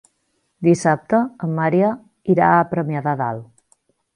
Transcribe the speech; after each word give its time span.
Dissabte 0.67 1.19
en 1.47 1.53
Maria 1.61 1.91
irà 2.35 2.51
a 2.55 2.67
Premià 2.73 3.07
de 3.11 3.17
Dalt. 3.21 3.49